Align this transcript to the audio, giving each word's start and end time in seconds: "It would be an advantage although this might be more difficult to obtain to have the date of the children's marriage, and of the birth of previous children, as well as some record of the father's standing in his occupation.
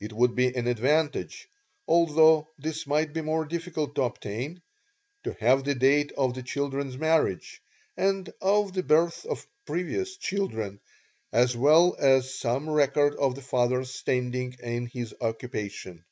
"It 0.00 0.12
would 0.12 0.34
be 0.34 0.52
an 0.52 0.66
advantage 0.66 1.48
although 1.86 2.48
this 2.58 2.88
might 2.88 3.12
be 3.12 3.20
more 3.20 3.44
difficult 3.44 3.94
to 3.94 4.02
obtain 4.02 4.60
to 5.22 5.34
have 5.34 5.62
the 5.62 5.76
date 5.76 6.10
of 6.18 6.34
the 6.34 6.42
children's 6.42 6.98
marriage, 6.98 7.62
and 7.96 8.28
of 8.40 8.72
the 8.72 8.82
birth 8.82 9.24
of 9.24 9.46
previous 9.64 10.16
children, 10.16 10.80
as 11.32 11.56
well 11.56 11.94
as 12.00 12.34
some 12.40 12.68
record 12.68 13.14
of 13.14 13.36
the 13.36 13.42
father's 13.42 13.94
standing 13.94 14.54
in 14.60 14.86
his 14.88 15.14
occupation. 15.20 16.04